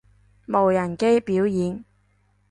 [0.47, 1.85] 無人機表演